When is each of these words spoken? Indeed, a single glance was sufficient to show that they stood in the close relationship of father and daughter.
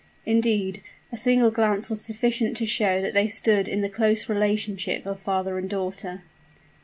Indeed, 0.25 0.81
a 1.11 1.15
single 1.15 1.51
glance 1.51 1.87
was 1.87 2.01
sufficient 2.01 2.57
to 2.57 2.65
show 2.65 3.03
that 3.03 3.13
they 3.13 3.27
stood 3.27 3.67
in 3.67 3.81
the 3.81 3.87
close 3.87 4.27
relationship 4.27 5.05
of 5.05 5.19
father 5.19 5.59
and 5.59 5.69
daughter. 5.69 6.23